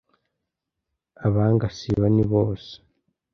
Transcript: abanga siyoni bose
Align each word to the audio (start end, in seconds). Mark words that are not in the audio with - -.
abanga 1.27 1.65
siyoni 1.77 2.23
bose 2.31 2.73